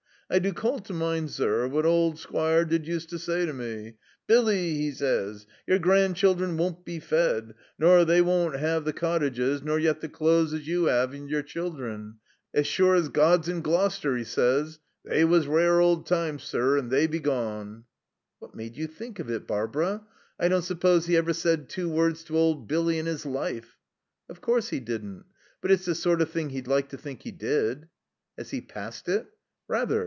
[0.33, 3.95] "'I do call to mind, zur, what old Squire did use to zay to me:
[4.27, 9.77] "Billy," 'e zays, "your grandchildren won't be fed, nor they won't 'ave the cottages, nor
[9.77, 12.15] yet the clothes as you 'ave and your children.
[12.53, 14.79] As zure as God's in Gloucester" 'e zays.
[15.03, 17.83] They was rare old times, zur, and they be gawn.'"
[18.39, 20.05] "What made you think of it, Barbara?
[20.39, 23.75] I don't suppose he ever said two words to old Billy in his life."
[24.29, 25.25] "Of course he didn't.
[25.61, 27.89] 'But it's the sort of thing he'd like to think he did."
[28.37, 29.27] "Has he passed it?"
[29.67, 29.99] "Rather.